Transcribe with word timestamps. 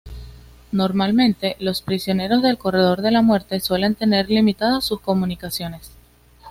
Normalmente, 0.71 1.57
los 1.59 1.83
prisioneros 1.83 2.41
del 2.41 2.57
corredor 2.57 3.03
de 3.03 3.11
la 3.11 3.21
muerte 3.21 3.59
suelen 3.59 3.93
tener 3.93 4.29
limitadas 4.31 4.83
sus 4.83 4.99
comunicaciones. 4.99 5.91